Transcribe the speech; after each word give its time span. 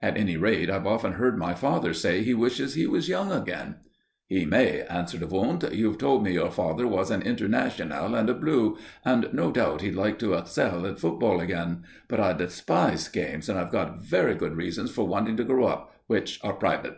At 0.00 0.16
any 0.16 0.38
rate, 0.38 0.70
I've 0.70 0.86
often 0.86 1.12
heard 1.12 1.36
my 1.36 1.52
father 1.52 1.92
say 1.92 2.22
he 2.22 2.32
wishes 2.32 2.72
he 2.72 2.86
was 2.86 3.10
young 3.10 3.30
again." 3.30 3.74
"He 4.26 4.46
may," 4.46 4.80
answered 4.84 5.22
Wundt. 5.30 5.70
"You've 5.70 5.98
told 5.98 6.24
me 6.24 6.32
your 6.32 6.50
father 6.50 6.86
was 6.86 7.10
an 7.10 7.20
'International' 7.20 8.14
and 8.14 8.30
a 8.30 8.32
'Blue,' 8.32 8.78
and 9.04 9.28
no 9.34 9.52
doubt 9.52 9.82
he'd 9.82 9.94
like 9.94 10.18
to 10.20 10.32
excel 10.32 10.86
at 10.86 10.98
football 10.98 11.40
again. 11.42 11.82
But 12.08 12.20
I 12.20 12.32
despise 12.32 13.08
games, 13.08 13.50
and 13.50 13.58
I've 13.58 13.70
got 13.70 14.00
very 14.00 14.34
good 14.34 14.56
reasons 14.56 14.92
for 14.92 15.06
wanting 15.06 15.36
to 15.36 15.44
grow 15.44 15.64
up, 15.66 15.94
which 16.06 16.40
are 16.42 16.54
private." 16.54 16.96